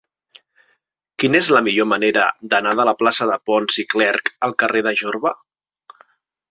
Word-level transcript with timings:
Quina 1.23 1.37
és 1.43 1.49
la 1.57 1.61
millor 1.67 1.87
manera 1.91 2.23
d'anar 2.55 2.73
de 2.81 2.89
la 2.91 2.97
plaça 3.03 3.31
de 3.33 3.39
Pons 3.51 3.79
i 3.85 3.87
Clerch 3.95 4.35
al 4.49 4.59
carrer 4.65 4.87
de 4.91 4.97
Jorba? 5.05 5.37